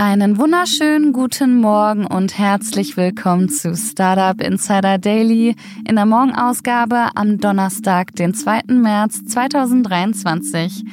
[0.00, 5.56] Einen wunderschönen guten Morgen und herzlich willkommen zu Startup Insider Daily
[5.88, 8.62] in der Morgenausgabe am Donnerstag, den 2.
[8.68, 10.84] März 2023.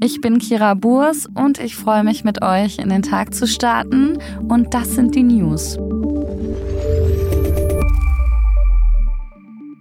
[0.00, 4.18] Ich bin Kira Burs und ich freue mich mit euch in den Tag zu starten
[4.48, 5.76] und das sind die News.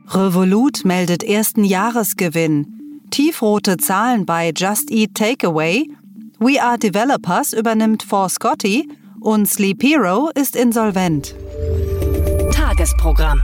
[0.07, 2.81] Revolut meldet ersten Jahresgewinn.
[3.11, 5.85] Tiefrote Zahlen bei Just Eat Takeaway
[6.43, 11.35] We Are Developers übernimmt For Scotty und Sleep Hero ist insolvent.
[12.51, 13.43] Tagesprogramm.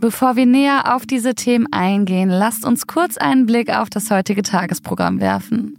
[0.00, 4.42] Bevor wir näher auf diese Themen eingehen, lasst uns kurz einen Blick auf das heutige
[4.42, 5.78] Tagesprogramm werfen.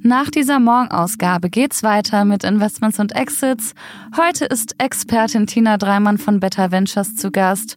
[0.00, 3.74] Nach dieser Morgenausgabe geht's weiter mit Investments und Exits.
[4.16, 7.76] Heute ist Expertin Tina Dreimann von Better Ventures zu Gast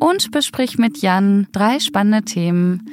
[0.00, 2.90] und bespricht mit Jan drei spannende Themen.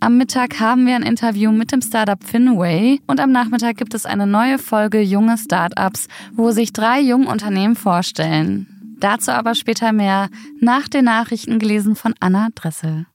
[0.00, 4.04] Am Mittag haben wir ein Interview mit dem Startup Finway und am Nachmittag gibt es
[4.04, 8.66] eine neue Folge Junge Startups, wo sich drei junge Unternehmen vorstellen.
[8.98, 10.28] Dazu aber später mehr,
[10.60, 13.06] nach den Nachrichten gelesen von Anna Dressel.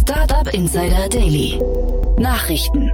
[0.00, 1.60] Startup Insider Daily.
[2.18, 2.90] Nachrichten.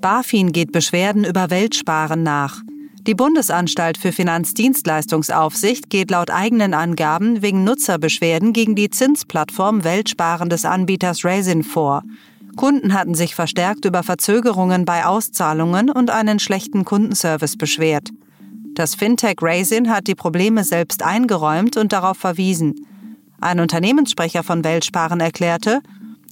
[0.00, 2.62] BaFin geht Beschwerden über Weltsparen nach.
[3.06, 10.66] Die Bundesanstalt für Finanzdienstleistungsaufsicht geht laut eigenen Angaben wegen Nutzerbeschwerden gegen die Zinsplattform Weltsparen des
[10.66, 12.02] Anbieters Raisin vor.
[12.56, 18.10] Kunden hatten sich verstärkt über Verzögerungen bei Auszahlungen und einen schlechten Kundenservice beschwert.
[18.74, 22.86] Das Fintech Raisin hat die Probleme selbst eingeräumt und darauf verwiesen.
[23.40, 25.80] Ein Unternehmenssprecher von Weltsparen erklärte,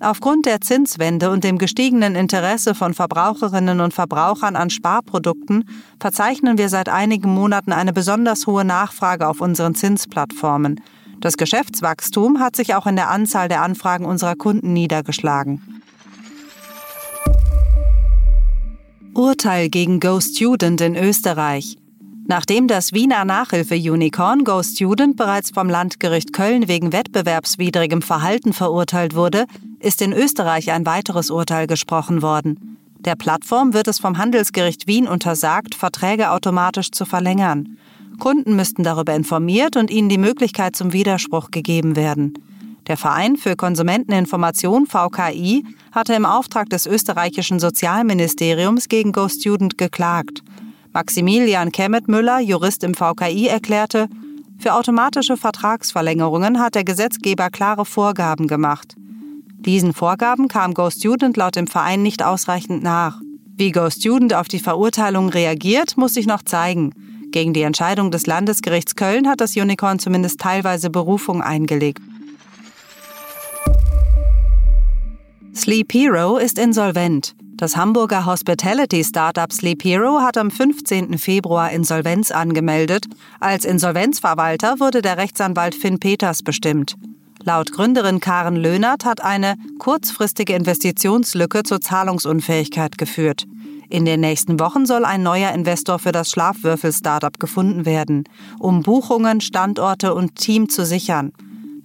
[0.00, 5.68] Aufgrund der Zinswende und dem gestiegenen Interesse von Verbraucherinnen und Verbrauchern an Sparprodukten
[5.98, 10.80] verzeichnen wir seit einigen Monaten eine besonders hohe Nachfrage auf unseren Zinsplattformen.
[11.20, 15.82] Das Geschäftswachstum hat sich auch in der Anzahl der Anfragen unserer Kunden niedergeschlagen.
[19.14, 21.77] Urteil gegen Go Student in Österreich.
[22.30, 29.46] Nachdem das Wiener Nachhilfe-Unicorn Go Student bereits vom Landgericht Köln wegen wettbewerbswidrigem Verhalten verurteilt wurde,
[29.80, 32.76] ist in Österreich ein weiteres Urteil gesprochen worden.
[32.98, 37.78] Der Plattform wird es vom Handelsgericht Wien untersagt, Verträge automatisch zu verlängern.
[38.18, 42.34] Kunden müssten darüber informiert und ihnen die Möglichkeit zum Widerspruch gegeben werden.
[42.88, 50.42] Der Verein für Konsumenteninformation VKI hatte im Auftrag des österreichischen Sozialministeriums gegen Go Student geklagt.
[50.92, 54.08] Maximilian Kemmet-Müller, Jurist im VKI, erklärte,
[54.58, 58.96] für automatische Vertragsverlängerungen hat der Gesetzgeber klare Vorgaben gemacht.
[59.60, 63.20] Diesen Vorgaben kam Go Student laut dem Verein nicht ausreichend nach.
[63.56, 66.92] Wie Go Student auf die Verurteilung reagiert, muss sich noch zeigen.
[67.30, 72.02] Gegen die Entscheidung des Landesgerichts Köln hat das Unicorn zumindest teilweise Berufung eingelegt.
[75.54, 77.34] Sleep Hero ist insolvent.
[77.58, 81.18] Das Hamburger Hospitality-Startup Sleep Hero hat am 15.
[81.18, 83.06] Februar Insolvenz angemeldet.
[83.40, 86.94] Als Insolvenzverwalter wurde der Rechtsanwalt Finn Peters bestimmt.
[87.42, 93.44] Laut Gründerin Karen Löhnert hat eine kurzfristige Investitionslücke zur Zahlungsunfähigkeit geführt.
[93.88, 98.22] In den nächsten Wochen soll ein neuer Investor für das Schlafwürfel-Startup gefunden werden,
[98.60, 101.32] um Buchungen, Standorte und Team zu sichern.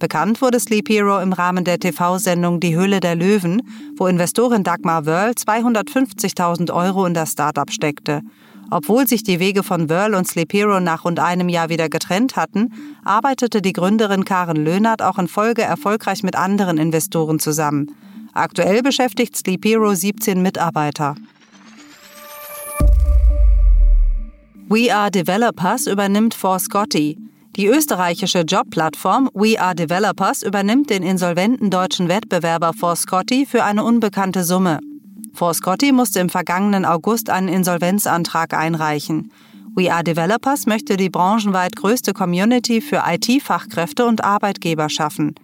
[0.04, 3.62] Bekannt wurde Sleep Hero im Rahmen der TV-Sendung Die Höhle der Löwen,
[3.96, 8.20] wo Investorin Dagmar Wörl 250.000 Euro in das Startup steckte.
[8.70, 12.36] Obwohl sich die Wege von Wörl und Sleep Hero nach rund einem Jahr wieder getrennt
[12.36, 17.96] hatten, arbeitete die Gründerin Karen Löhnert auch in Folge erfolgreich mit anderen Investoren zusammen.
[18.34, 21.14] Aktuell beschäftigt Sleep Hero 17 Mitarbeiter.
[24.68, 27.16] We Are Developers übernimmt For Scotty.
[27.56, 33.84] Die österreichische Jobplattform We Are Developers übernimmt den insolventen deutschen Wettbewerber For Scotty für eine
[33.84, 34.80] unbekannte Summe.
[35.32, 39.30] For Scotty musste im vergangenen August einen Insolvenzantrag einreichen.
[39.76, 45.36] We Are Developers möchte die branchenweit größte Community für IT-Fachkräfte und Arbeitgeber schaffen.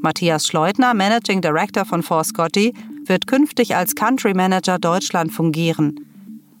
[0.00, 2.74] Matthias Schleutner, Managing Director von For Scotty,
[3.06, 6.05] wird künftig als Country Manager Deutschland fungieren.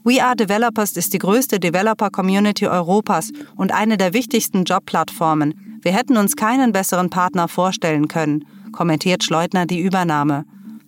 [0.08, 5.80] We Are Developers ist die größte Developer-Community Europas und eine der wichtigsten Jobplattformen.
[5.82, 10.44] Wir hätten uns keinen besseren Partner vorstellen können, kommentiert Schleutner die Übernahme.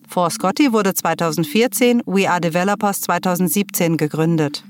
[0.07, 4.63] For Scotty wurde 2014, We Are Developers 2017 gegründet.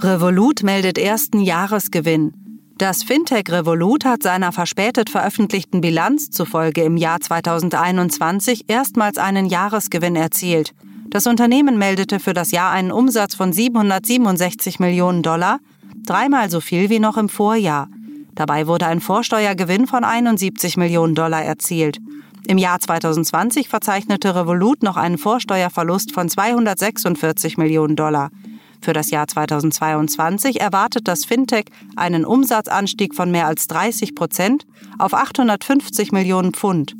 [0.00, 2.34] Revolut meldet ersten Jahresgewinn.
[2.76, 10.16] Das Fintech Revolut hat seiner verspätet veröffentlichten Bilanz zufolge im Jahr 2021 erstmals einen Jahresgewinn
[10.16, 10.74] erzielt.
[11.10, 15.58] Das Unternehmen meldete für das Jahr einen Umsatz von 767 Millionen Dollar,
[16.06, 17.88] dreimal so viel wie noch im Vorjahr.
[18.36, 21.98] Dabei wurde ein Vorsteuergewinn von 71 Millionen Dollar erzielt.
[22.46, 28.30] Im Jahr 2020 verzeichnete Revolut noch einen Vorsteuerverlust von 246 Millionen Dollar.
[28.80, 31.66] Für das Jahr 2022 erwartet das Fintech
[31.96, 34.64] einen Umsatzanstieg von mehr als 30 Prozent
[35.00, 36.94] auf 850 Millionen Pfund.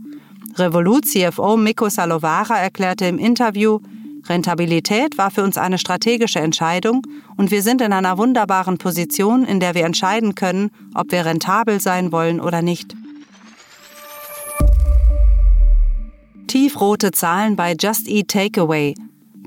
[0.57, 3.79] Revolut CFO Miko Salovara erklärte im Interview,
[4.29, 7.03] Rentabilität war für uns eine strategische Entscheidung
[7.37, 11.81] und wir sind in einer wunderbaren Position, in der wir entscheiden können, ob wir rentabel
[11.81, 12.95] sein wollen oder nicht.
[16.47, 18.95] Tiefrote Zahlen bei Just Eat Takeaway.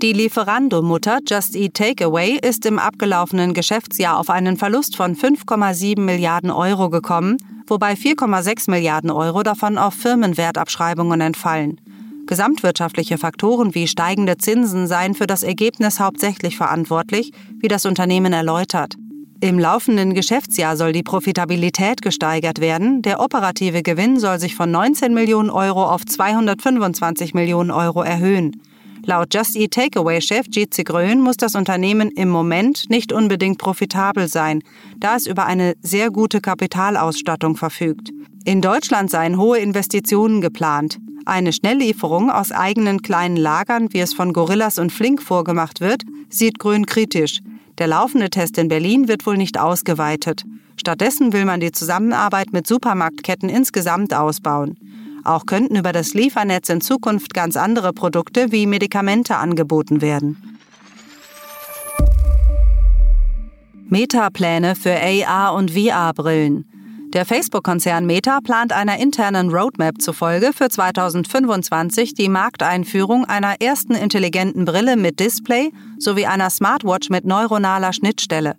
[0.01, 6.49] Die Lieferando-Mutter Just Eat Takeaway ist im abgelaufenen Geschäftsjahr auf einen Verlust von 5,7 Milliarden
[6.49, 7.37] Euro gekommen,
[7.67, 11.79] wobei 4,6 Milliarden Euro davon auf Firmenwertabschreibungen entfallen.
[12.25, 18.95] Gesamtwirtschaftliche Faktoren wie steigende Zinsen seien für das Ergebnis hauptsächlich verantwortlich, wie das Unternehmen erläutert.
[19.41, 23.01] Im laufenden Geschäftsjahr soll die Profitabilität gesteigert werden.
[23.01, 28.61] Der operative Gewinn soll sich von 19 Millionen Euro auf 225 Millionen Euro erhöhen.
[29.05, 34.61] Laut Just Eat Takeaway-Chef Jitsi Grön muss das Unternehmen im Moment nicht unbedingt profitabel sein,
[34.97, 38.11] da es über eine sehr gute Kapitalausstattung verfügt.
[38.45, 40.97] In Deutschland seien hohe Investitionen geplant.
[41.25, 46.59] Eine Schnelllieferung aus eigenen kleinen Lagern, wie es von Gorillas und Flink vorgemacht wird, sieht
[46.59, 47.39] Grün kritisch.
[47.77, 50.43] Der laufende Test in Berlin wird wohl nicht ausgeweitet.
[50.75, 54.77] Stattdessen will man die Zusammenarbeit mit Supermarktketten insgesamt ausbauen.
[55.23, 60.59] Auch könnten über das Liefernetz in Zukunft ganz andere Produkte wie Medikamente angeboten werden.
[63.87, 66.65] Meta-Pläne für AR- und VR-Brillen.
[67.13, 74.65] Der Facebook-Konzern Meta plant einer internen Roadmap zufolge für 2025 die Markteinführung einer ersten intelligenten
[74.65, 78.55] Brille mit Display sowie einer Smartwatch mit neuronaler Schnittstelle.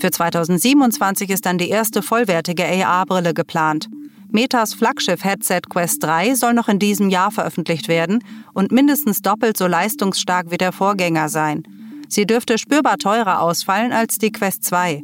[0.00, 3.90] Für 2027 ist dann die erste vollwertige AR-Brille geplant.
[4.30, 9.66] Metas Flaggschiff-Headset Quest 3 soll noch in diesem Jahr veröffentlicht werden und mindestens doppelt so
[9.66, 11.62] leistungsstark wie der Vorgänger sein.
[12.08, 15.02] Sie dürfte spürbar teurer ausfallen als die Quest 2.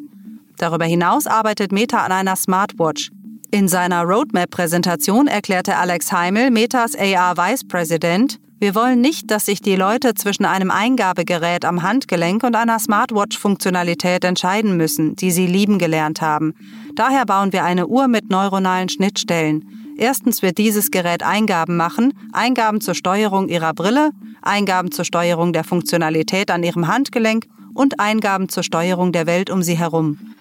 [0.59, 3.11] Darüber hinaus arbeitet Meta an einer Smartwatch.
[3.51, 9.61] In seiner Roadmap-Präsentation erklärte Alex Heimel, Metas AR Vice President, wir wollen nicht, dass sich
[9.61, 15.79] die Leute zwischen einem Eingabegerät am Handgelenk und einer Smartwatch-Funktionalität entscheiden müssen, die sie lieben
[15.79, 16.55] gelernt haben.
[16.95, 19.95] Daher bauen wir eine Uhr mit neuronalen Schnittstellen.
[19.99, 25.65] Erstens wird dieses Gerät Eingaben machen, Eingaben zur Steuerung Ihrer Brille, Eingaben zur Steuerung der
[25.65, 30.34] Funktionalität an Ihrem Handgelenk und Eingaben zur Steuerung der Welt um Sie herum.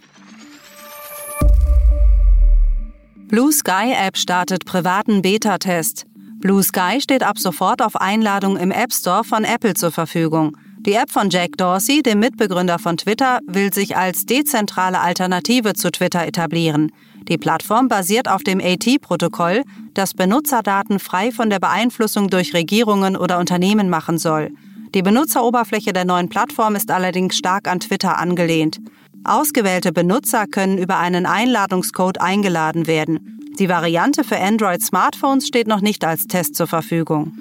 [3.33, 6.06] Blue Sky App startet privaten Beta-Test.
[6.39, 10.56] Blue Sky steht ab sofort auf Einladung im App Store von Apple zur Verfügung.
[10.81, 15.89] Die App von Jack Dorsey, dem Mitbegründer von Twitter, will sich als dezentrale Alternative zu
[15.89, 16.91] Twitter etablieren.
[17.27, 19.63] Die Plattform basiert auf dem AT-Protokoll,
[19.95, 24.51] das Benutzerdaten frei von der Beeinflussung durch Regierungen oder Unternehmen machen soll.
[24.94, 28.80] Die Benutzeroberfläche der neuen Plattform ist allerdings stark an Twitter angelehnt.
[29.25, 33.39] Ausgewählte Benutzer können über einen Einladungscode eingeladen werden.
[33.57, 37.33] Die Variante für Android-Smartphones steht noch nicht als Test zur Verfügung.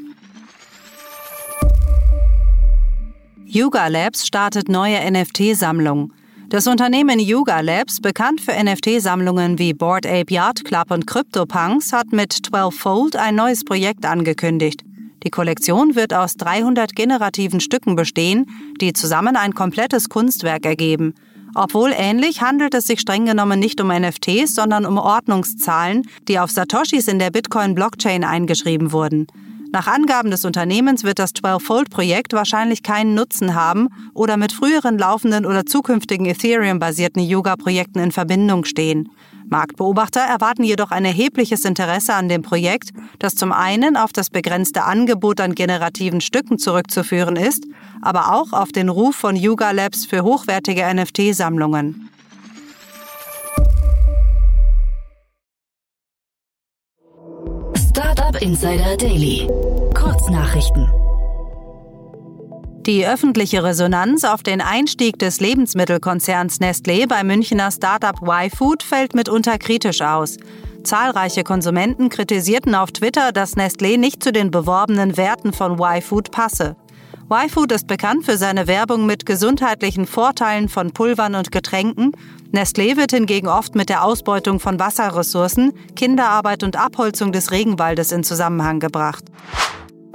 [3.45, 6.13] Yuga Labs startet neue NFT-Sammlung.
[6.49, 12.13] Das Unternehmen Yuga Labs, bekannt für NFT-Sammlungen wie Board Ape Yacht Club und CryptoPunks, hat
[12.13, 14.85] mit 12fold ein neues Projekt angekündigt.
[15.25, 18.47] Die Kollektion wird aus 300 generativen Stücken bestehen,
[18.81, 21.15] die zusammen ein komplettes Kunstwerk ergeben.
[21.55, 26.51] Obwohl ähnlich, handelt es sich streng genommen nicht um NFTs, sondern um Ordnungszahlen, die auf
[26.51, 29.27] Satoshis in der Bitcoin-Blockchain eingeschrieben wurden.
[29.73, 35.47] Nach Angaben des Unternehmens wird das 12-Fold-Projekt wahrscheinlich keinen Nutzen haben oder mit früheren laufenden
[35.47, 39.09] oder zukünftigen Ethereum-basierten Yoga-Projekten in Verbindung stehen.
[39.53, 42.91] Marktbeobachter erwarten jedoch ein erhebliches Interesse an dem Projekt,
[43.21, 47.65] das zum einen auf das begrenzte Angebot an generativen Stücken zurückzuführen ist,
[48.01, 52.09] aber auch auf den Ruf von Yuga Labs für hochwertige NFT-Sammlungen.
[57.77, 59.47] Startup Insider Daily.
[59.95, 60.89] Kurznachrichten.
[62.87, 69.57] Die öffentliche Resonanz auf den Einstieg des Lebensmittelkonzerns Nestlé bei Münchner Startup Y-Food fällt mitunter
[69.59, 70.37] kritisch aus.
[70.83, 76.75] Zahlreiche Konsumenten kritisierten auf Twitter, dass Nestlé nicht zu den beworbenen Werten von Y-Food passe.
[77.31, 82.11] Y-Food ist bekannt für seine Werbung mit gesundheitlichen Vorteilen von Pulvern und Getränken.
[82.53, 88.25] Nestlé wird hingegen oft mit der Ausbeutung von Wasserressourcen, Kinderarbeit und Abholzung des Regenwaldes in
[88.25, 89.23] Zusammenhang gebracht.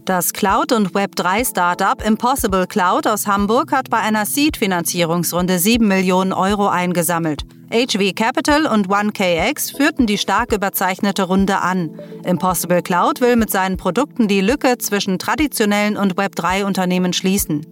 [0.07, 6.69] Das Cloud- und Web3-Startup Impossible Cloud aus Hamburg hat bei einer Seed-Finanzierungsrunde 7 Millionen Euro
[6.69, 7.41] eingesammelt.
[7.73, 11.99] HV Capital und 1KX führten die stark überzeichnete Runde an.
[12.23, 17.65] Impossible Cloud will mit seinen Produkten die Lücke zwischen traditionellen und Web3-Unternehmen schließen.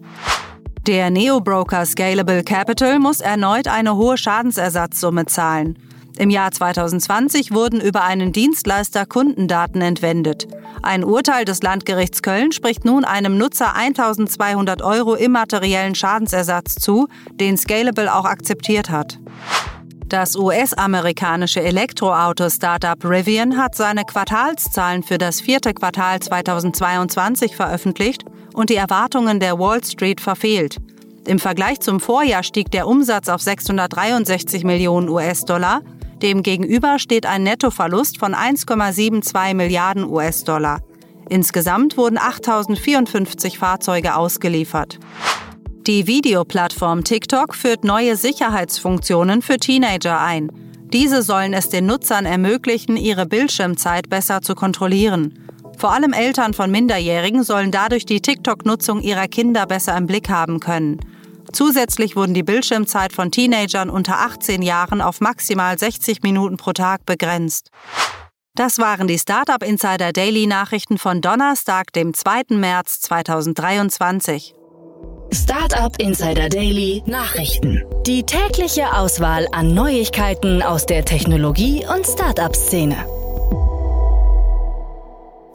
[0.88, 5.80] Der Neo-Broker Scalable Capital muss erneut eine hohe Schadensersatzsumme zahlen.
[6.18, 10.48] Im Jahr 2020 wurden über einen Dienstleister Kundendaten entwendet.
[10.82, 17.58] Ein Urteil des Landgerichts Köln spricht nun einem Nutzer 1200 Euro immateriellen Schadensersatz zu, den
[17.58, 19.20] Scalable auch akzeptiert hat.
[20.08, 28.76] Das US-amerikanische Elektroauto-Startup Rivian hat seine Quartalszahlen für das vierte Quartal 2022 veröffentlicht und die
[28.76, 30.78] Erwartungen der Wall Street verfehlt.
[31.28, 35.82] Im Vergleich zum Vorjahr stieg der Umsatz auf 663 Millionen US-Dollar,
[36.22, 40.82] Demgegenüber steht ein Nettoverlust von 1,72 Milliarden US-Dollar.
[41.30, 45.00] Insgesamt wurden 8054 Fahrzeuge ausgeliefert.
[45.88, 50.52] Die Videoplattform TikTok führt neue Sicherheitsfunktionen für Teenager ein.
[50.94, 55.38] Diese sollen es den Nutzern ermöglichen, ihre Bildschirmzeit besser zu kontrollieren.
[55.78, 60.60] Vor allem Eltern von Minderjährigen sollen dadurch die TikTok-Nutzung ihrer Kinder besser im Blick haben
[60.60, 61.00] können.
[61.56, 67.06] Zusätzlich wurden die Bildschirmzeit von Teenagern unter 18 Jahren auf maximal 60 Minuten pro Tag
[67.06, 67.70] begrenzt.
[68.56, 72.58] Das waren die Startup Insider Daily Nachrichten von Donnerstag, dem 2.
[72.58, 74.54] März 2023.
[75.32, 77.86] Startup Insider Daily Nachrichten.
[78.06, 82.98] Die tägliche Auswahl an Neuigkeiten aus der Technologie- und Startup-Szene.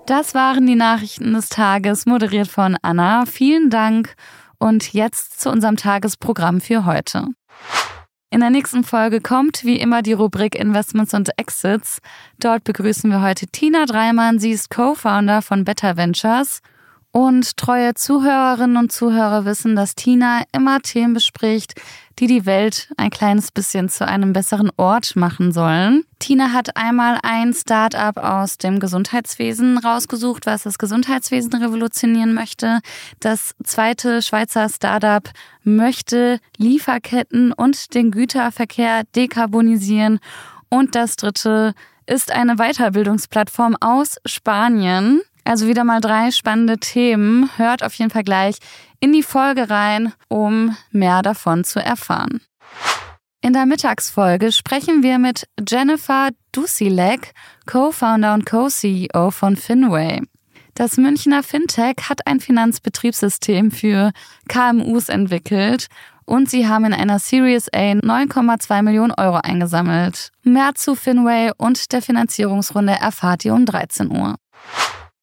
[0.06, 3.26] Das waren die Nachrichten des Tages, moderiert von Anna.
[3.26, 4.16] Vielen Dank
[4.60, 7.26] und jetzt zu unserem Tagesprogramm für heute.
[8.32, 11.98] In der nächsten Folge kommt wie immer die Rubrik Investments und Exits.
[12.38, 14.38] Dort begrüßen wir heute Tina Dreimann.
[14.38, 16.60] Sie ist Co-Founder von Better Ventures
[17.10, 21.74] und treue Zuhörerinnen und Zuhörer wissen, dass Tina immer Themen bespricht,
[22.20, 26.04] die die Welt ein kleines bisschen zu einem besseren Ort machen sollen.
[26.18, 32.80] Tina hat einmal ein Start-up aus dem Gesundheitswesen rausgesucht, was das Gesundheitswesen revolutionieren möchte.
[33.20, 35.30] Das zweite Schweizer Start-up
[35.64, 40.20] möchte Lieferketten und den Güterverkehr dekarbonisieren.
[40.68, 41.72] Und das dritte
[42.04, 45.22] ist eine Weiterbildungsplattform aus Spanien.
[45.44, 47.48] Also wieder mal drei spannende Themen.
[47.56, 48.58] Hört auf jeden Fall gleich
[49.00, 52.40] in die Folge rein, um mehr davon zu erfahren.
[53.42, 57.32] In der Mittagsfolge sprechen wir mit Jennifer Dusilek,
[57.66, 60.20] Co-Founder und Co-CEO von Finway.
[60.74, 64.12] Das Münchner Fintech hat ein Finanzbetriebssystem für
[64.48, 65.86] KMUs entwickelt
[66.26, 70.30] und sie haben in einer Series A 9,2 Millionen Euro eingesammelt.
[70.42, 74.36] Mehr zu Finway und der Finanzierungsrunde erfahrt ihr um 13 Uhr.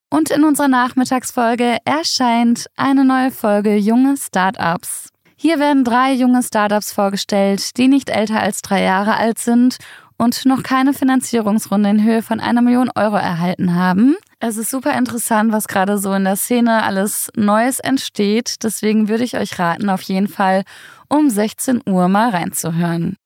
[0.09, 5.09] Und in unserer Nachmittagsfolge erscheint eine neue Folge Junge Startups.
[5.35, 9.77] Hier werden drei junge Startups vorgestellt, die nicht älter als drei Jahre alt sind
[10.17, 14.15] und noch keine Finanzierungsrunde in Höhe von einer Million Euro erhalten haben.
[14.39, 18.63] Es ist super interessant, was gerade so in der Szene alles Neues entsteht.
[18.63, 20.63] Deswegen würde ich euch raten, auf jeden Fall
[21.07, 23.17] um 16 Uhr mal reinzuhören.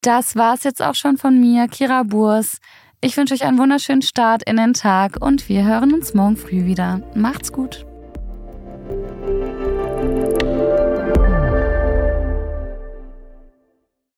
[0.00, 2.58] Das war es jetzt auch schon von mir, Kira Burs.
[3.00, 6.64] Ich wünsche euch einen wunderschönen Start in den Tag und wir hören uns morgen früh
[6.64, 7.00] wieder.
[7.14, 7.87] Macht's gut.